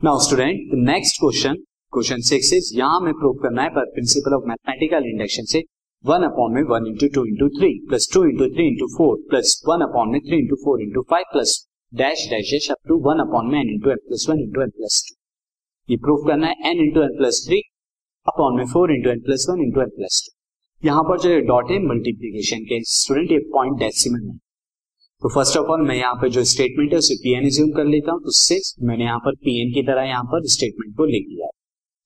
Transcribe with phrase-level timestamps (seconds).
[0.00, 1.54] Now student next question
[1.92, 5.62] question six is यहाँ हमें prove करना है पर प्रिंसिपल ऑफ़ मैथमेटिकल इंडक्शन से
[6.04, 9.54] वन अपॉन में one into two into three plus two into three into four plus
[9.68, 11.56] one upon में three into four into five plus
[11.92, 14.70] dash dash dash up to one upon में n into n plus one into n
[14.76, 15.16] plus two
[15.88, 17.60] ये prove करना है n into n plus three
[18.26, 21.70] upon में four into n plus one into n plus two यहाँ पर जो dot
[21.70, 24.38] है multiplication के स्टूडेंट ये पॉइंट डेसिमल है।
[25.22, 28.12] तो फ़र्स्ट ऑफ़ ऑल मैं यहाँ पर जो स्टेटमेंट है, उसे पीएन एज्यूम कर लेता
[28.12, 31.48] हूँ। उससे मैंने यहाँ पर पीएन की तरह यहाँ पर स्टेटमेंट को लिख दिया।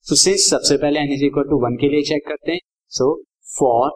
[0.07, 2.59] सो सिंस सबसे पहले n is equal to one के लिए चेक करते हैं।
[2.91, 3.13] So
[3.49, 3.91] for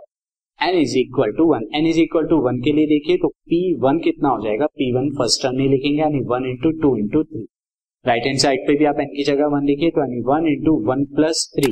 [0.59, 3.61] n is equal to one n is equal to one के लिए देखिए तो पी
[3.81, 4.65] वन कितना हो जाएगा?
[4.67, 7.45] पी वन फ़र्स्ट टर्म में लिखेंगे, यानी one into two into three
[8.05, 10.75] right hand side पे भी आप एन की जगह वन लिखिए तो यानी one into
[10.87, 11.71] one plus three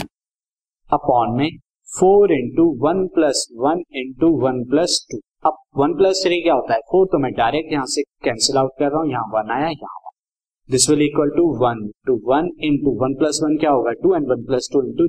[0.89, 1.50] upon में
[1.89, 6.73] four into one plus one into one plus two अब वन प्लस थ्री क्या होता
[6.73, 6.80] है?
[6.91, 9.99] फोर तो मैं डायरेक्ट यहाँ से कैंसिल आउट कर रहा हूँ, यहाँ वन आया, यहाँ
[10.06, 10.11] one.
[10.70, 13.92] This will equal to one to one into one plus one क्या होगा?
[14.03, 15.08] Two and one plus two into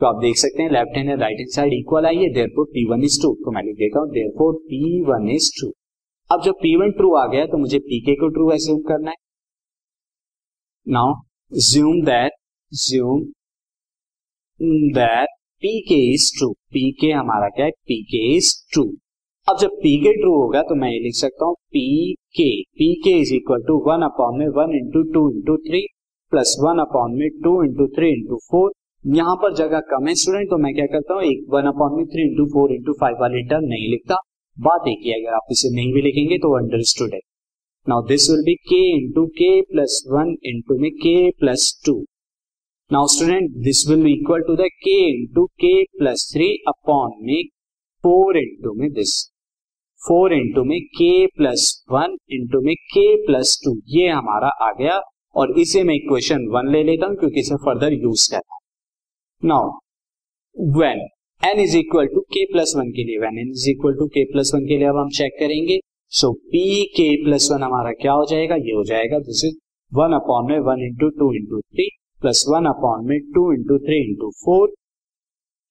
[0.00, 2.64] तो आप देख सकते हैं left hand and right hand side equal आई है therefore
[2.66, 5.68] P one is true तो मैं लिख देता हूँ therefore P one is true
[6.30, 9.10] अब जब पी वन ट्रू आ गया तो मुझे पी के को ट्रू एज्यूम करना
[9.10, 9.16] है।
[10.86, 11.14] Now
[11.52, 12.32] assume that
[12.72, 13.22] assume
[14.94, 15.28] that
[15.62, 17.70] P k is true P k हमारा क्या है?
[17.70, 18.84] पी के इज़ ट्रू
[19.50, 21.80] अब जब पी के ट्रू होगा तो मैं ये लिख सकता हूँ P
[22.36, 25.80] k P k is equal to one upon में one into two into three
[26.32, 28.70] plus one upon में two into three into four
[29.04, 32.06] यहाँ पर जगह कम है स्टूडेंट तो मैं क्या करता हूँ, एक वन अपॉन में
[32.06, 34.18] three into four into five वाली टर्म नहीं लिखता।
[34.56, 37.20] बात एक ही अगर आप इसे नहीं भी लिखेंगे तो अंडरस्टूड है।
[37.86, 41.96] Now this will be k into k plus one into में k plus two
[42.90, 47.42] now student this will be equal to the k into k plus three upon में
[48.04, 49.18] फोर इंटू में दिस
[50.02, 51.62] फोर इंटू में k plus
[51.92, 55.00] one into में k plus two ये हमारा आ गया
[55.34, 58.60] और इसे मैं इक्वेशन वन ले लेता हूँ क्योंकि इसे फर्दर यूज़ करना है।
[59.42, 59.68] Now
[60.78, 61.06] when
[61.42, 64.24] n is equal to k plus one के लिए when n is equal to k
[64.32, 65.78] plus one के लिए अब हम चेक करेंगे।
[66.12, 68.56] So P k plus one हमारा क्या हो जाएगा?
[68.56, 69.56] ये हो जाएगा दिस इज़
[69.92, 71.88] वन अपॉन में one into two into three
[72.20, 74.74] plus one upon में two into three into four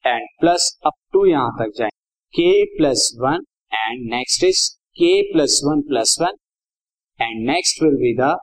[0.05, 1.89] and plus up to यहाँ तक जाए
[2.33, 4.67] k plus one and next is
[4.99, 6.35] k plus one plus one
[7.19, 8.33] and next will be the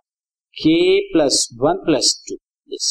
[0.56, 0.78] k
[1.12, 2.36] plus one plus two
[2.68, 2.88] this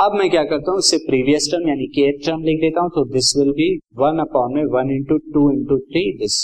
[0.00, 0.78] अब मैं क्या करता हूँ?
[0.78, 4.54] इससे previous term यानी के टर्म लिख देता हूँ तो this will be one upon
[4.54, 6.36] में one into two into three this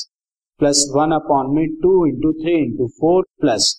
[0.61, 3.75] plus one upon में two into three into four plus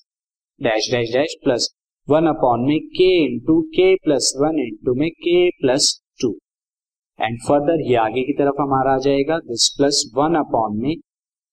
[0.61, 1.69] dash dash dash plus
[2.07, 6.02] one upon में k into k plus one into में k plus
[7.19, 10.95] and further ये आगे की तरफ़ हमारा आ जाएगा दिस प्लस वन अपॉन में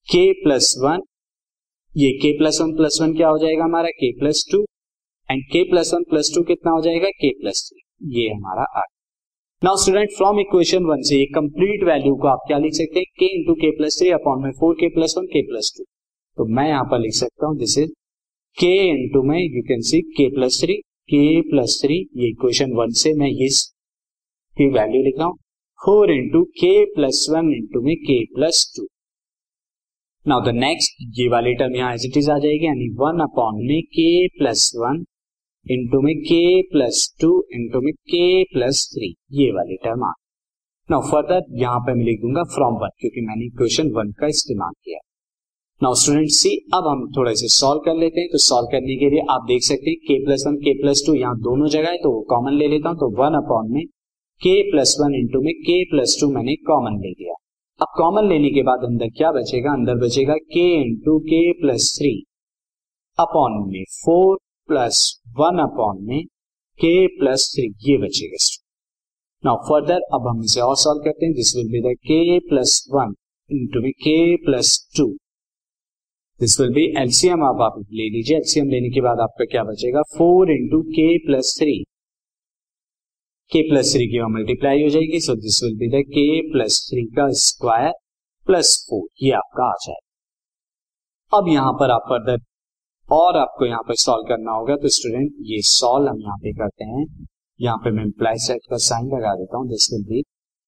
[0.08, 1.02] के प्लस वन
[1.92, 4.64] ये k plus one plus one क्या हो जाएगा हमारा k plus two
[5.28, 8.82] and k plus one plus two कितना हो जाएगा के प्लस थ्री ये हमारा आ
[9.62, 13.06] now student from equation one से ये कंप्लीट वैल्यू को आप क्या लिख सकते हैं
[13.18, 15.84] k into k plus three upon में four k plus one k plus two
[16.38, 17.90] तो मैं यहाँ पर लिख सकता हूँ दिस इज़
[18.58, 20.76] के इंटू में you can see k plus three
[21.08, 23.62] k plus three ये इक्वेशन वन से मैं इस
[24.56, 25.38] की वैल्यू लिख रहा हूँ
[25.82, 28.82] four into k plus one into में k plus two
[30.28, 33.54] now the next ये वाली टर्म यहाँ एज इट इज़ आ जाएगी, यानी वन अपॉन
[33.66, 35.04] में के प्लस वन
[35.66, 40.12] इंटू में के प्लस टू इंटू में के प्लस थ्री ये वाली टर्म आ.
[40.90, 44.72] नाउ फर्दर यहाँ पे मैं लिख दूँगा फ्रॉम वन क्योंकि मैंने इक्वेशन वन का इस्तेमाल
[44.84, 44.98] किया
[45.82, 49.10] नाउ स्टूडेंट सी अब हम थोड़ा से सॉल्व कर लेते हैं। तो सॉल्व करने के
[49.10, 51.96] लिए आप देख सकते हैं k plus one k plus two यहाँ दोनों जगह है
[51.96, 53.82] तो कॉमन ले लेता हूँ तो वन अपॉन में
[54.40, 57.34] के प्लस वन इंटू में के प्लस टू मैंने कॉमन ले लिया।
[57.80, 59.72] अब कॉमन लेने के बाद अंदर क्या बचेगा?
[59.72, 62.12] अंदर बचेगा k into k plus three
[63.18, 66.24] upon में फोर प्लस वन अपॉन में
[66.78, 68.36] के प्लस थ्री ये बचेगा।
[69.44, 72.86] नाउ फर्दर अब हम इसे और सॉल्व करते हैं। This will be the k plus
[72.94, 73.14] one
[73.50, 75.06] into में k plus two
[76.40, 80.02] this will be LCM अब आप ले लीजिए। एलसीएम लेने के बाद आपका क्या बचेगा?
[80.18, 81.84] Four into k plus three
[83.52, 87.04] k plus three की मल्टीप्लाई हो जाएगी so this will be the k plus three
[87.16, 87.92] का स्क्वायर
[88.46, 92.38] प्लस फोर ये आपका आ जाएगा। अब यहाँ पर आप फर्दर
[93.08, 96.84] और आपको यहाँ पर सॉल्व करना होगा तो स्टूडेंट ये सॉल्व हम यहाँ पे करते
[96.84, 97.04] हैं।
[97.60, 100.22] यहाँ पे मैं इम्प्लाई सेट का साइन लगा देता हूँ दिस विल बी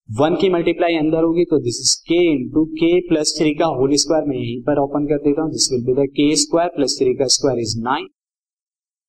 [0.08, 3.94] वन की मल्टीप्लाई अंदर होगी तो this is k into k plus three का होल
[3.96, 6.96] स्क्वायर मैं यहीं पर ओपन कर देता हूँ। This will be the k square plus
[7.00, 8.08] three का स्क्वायर इज़ नाइन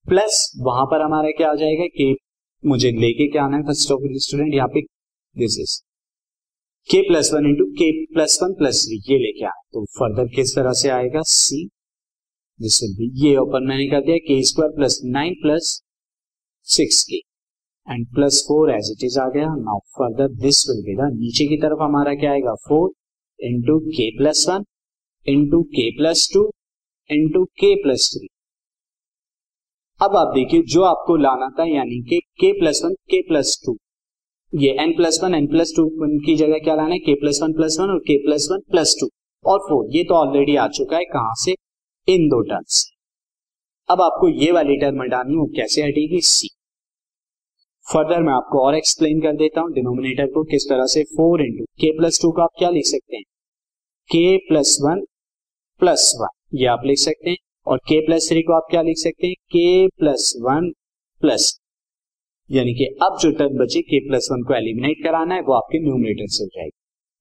[0.06, 2.12] प्लस वहाँ पर हमारा क्या आ जाएगा के
[2.64, 4.80] मुझे लेके क्या आना है फ़र्स्ट ऑफ़ स्टूडेंट यहाँ पे
[5.36, 5.80] this is
[6.88, 10.54] k plus one into k plus one plus three ये लेके आए तो फर्दर किस
[10.56, 11.20] तरह से आएगा?
[11.22, 11.64] सी
[12.60, 15.70] दिस विल बी ये ओपन मैंने कर दिया k square plus nine plus
[16.66, 17.16] six k
[17.86, 21.46] and plus four as it is आ गया। Now further this will be the नीचे
[21.46, 22.54] की तरफ़ हमारा क्या आएगा?
[22.68, 22.92] Four
[23.40, 24.64] into k plus one
[25.26, 26.50] into k plus two
[27.10, 28.28] into k plus three
[30.00, 33.76] अब आप देखिए जो आपको लाना था, यानी कि k plus one k plus two
[34.52, 35.84] ये n plus one n plus two
[36.26, 36.98] की जगह क्या लाना है?
[36.98, 39.08] K plus one plus one और k plus one plus two
[39.44, 41.54] और फोर ये तो ऑलरेडी आ चुका है कहाँ से?
[42.08, 42.84] इन दो टर्म्स
[43.88, 46.20] अब आपको ये वाली टर्म हटानी वो कैसे हटेगी?
[46.20, 46.48] सी
[47.86, 51.64] फर्दर मैं आपको और एक्सप्लेन कर देता हूँ डिनोमिनेटर को किस तरह से four into
[51.80, 53.22] k plus two को आप क्या लिख सकते हैं?
[54.10, 55.04] K plus one
[55.80, 58.96] plus one ये आप लिख सकते हैं। और के प्लस थ्री को आप क्या लिख
[58.98, 59.34] सकते हैं?
[59.34, 60.70] के प्लस वन
[61.20, 61.60] प्लस
[62.50, 65.78] यानी कि अब जो टर्म बचे के प्लस वन को एलिमिनेट कराना है, वो आपके
[65.78, 66.70] न्यूमिनेटर से हो जाएगी।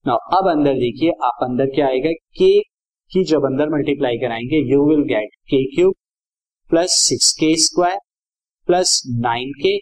[0.07, 2.11] ना अब अंदर देखिए, आप अंदर क्या आएगा?
[2.11, 2.59] के
[3.11, 5.93] की जब अंदर मल्टीप्लाई कराएँगे you will get k cube
[6.69, 7.99] plus six k square
[8.67, 9.77] plus nine k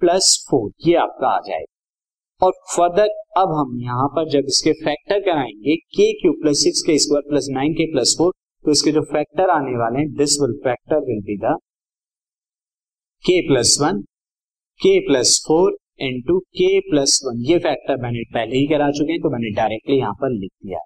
[0.00, 5.20] plus four ये आपका आ जाएगा। और फर्दर अब हम यहाँ पर जब इसके फैक्टर
[5.20, 8.32] कराएँगे k cube plus six k square plus nine k plus four
[8.64, 11.56] तो इसके जो फैक्टर आने वाले हैं this will factor will be the
[13.24, 14.00] k plus one
[14.80, 19.20] k plus four into k plus one ये फैक्टर मैंने पहले ही करा चुके हैं
[19.20, 20.78] तो मैंने डायरेक्टली यहाँ पर लिख दिया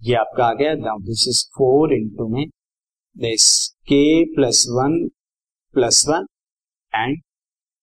[0.00, 2.44] ये आपका आ गया now this is four into में
[3.16, 3.46] this
[3.88, 4.02] k
[4.34, 4.98] plus one
[5.74, 6.26] plus one
[6.92, 7.18] and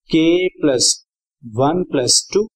[0.09, 0.25] k
[0.61, 0.93] plus
[1.43, 2.47] one plus two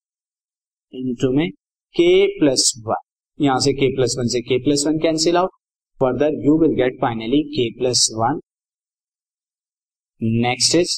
[0.94, 1.48] into में
[1.94, 5.50] के प्लस वन यहाँ से के प्लस वन से k plus one cancel out
[6.00, 8.40] further you will get finally k plus one
[10.42, 10.92] next is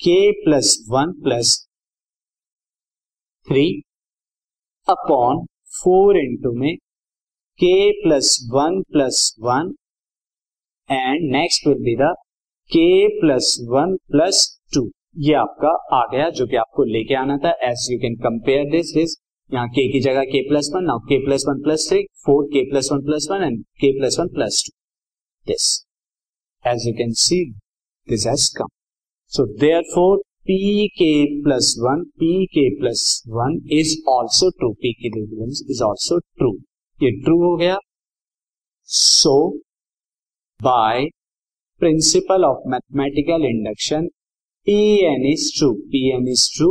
[0.00, 1.52] k plus one plus
[3.48, 3.64] three
[4.88, 5.44] upon
[5.78, 6.76] four into में
[7.60, 9.74] k plus one plus one
[10.90, 12.14] and next will be the
[12.70, 12.86] k
[13.20, 14.42] plus one plus
[14.74, 17.50] two ये आपका आ गया जो कि आपको लेके आना था.
[17.68, 19.16] As you can compare this this
[19.52, 22.62] यहाँ के की जगह k plus one now k plus one plus three four k
[22.70, 24.72] plus one plus one and k plus one plus two
[25.46, 25.66] this
[26.64, 27.38] as you can see
[28.08, 28.68] this has come
[29.32, 29.46] so
[29.94, 31.12] therefore P k
[31.42, 35.08] plus one P k plus one is also true P k
[35.72, 36.52] is also true
[36.98, 37.78] ये true हो गया.
[38.88, 39.36] So
[40.60, 41.06] by
[41.80, 44.06] principle of mathematical induction
[44.66, 46.70] P n is true P n is true